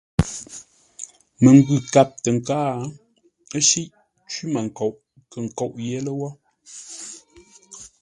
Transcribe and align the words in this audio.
Məngwʉ̂ 1.41 1.77
kâp 1.93 2.09
tə 2.23 2.29
nkáa, 2.37 2.73
ə́ 3.57 3.61
shíʼ; 3.67 3.89
cwímənkoʼ 4.29 4.93
kə̂ 5.31 5.39
nkóʼ 5.47 5.71
yé 5.87 5.97
lə́wó. 6.05 6.29